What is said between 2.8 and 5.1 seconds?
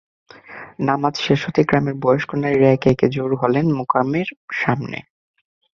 একে জড়ো হলেন মুকামের সামনে।